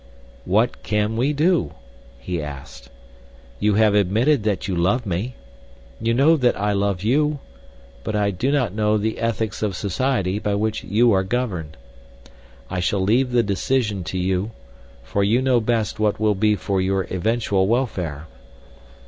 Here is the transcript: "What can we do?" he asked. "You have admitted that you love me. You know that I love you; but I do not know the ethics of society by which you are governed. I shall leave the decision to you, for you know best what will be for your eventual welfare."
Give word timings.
"What 0.45 0.81
can 0.81 1.15
we 1.15 1.31
do?" 1.31 1.73
he 2.17 2.41
asked. 2.41 2.89
"You 3.59 3.75
have 3.75 3.93
admitted 3.93 4.41
that 4.45 4.67
you 4.67 4.75
love 4.75 5.05
me. 5.05 5.35
You 6.01 6.15
know 6.15 6.37
that 6.37 6.59
I 6.59 6.71
love 6.73 7.03
you; 7.03 7.37
but 8.03 8.15
I 8.15 8.31
do 8.31 8.51
not 8.51 8.73
know 8.73 8.97
the 8.97 9.19
ethics 9.19 9.61
of 9.61 9.75
society 9.75 10.39
by 10.39 10.55
which 10.55 10.83
you 10.83 11.11
are 11.11 11.23
governed. 11.23 11.77
I 12.67 12.79
shall 12.79 13.01
leave 13.01 13.31
the 13.31 13.43
decision 13.43 14.03
to 14.05 14.17
you, 14.17 14.49
for 15.03 15.23
you 15.23 15.39
know 15.39 15.59
best 15.61 15.99
what 15.99 16.19
will 16.19 16.33
be 16.33 16.55
for 16.55 16.81
your 16.81 17.03
eventual 17.11 17.67
welfare." 17.67 18.25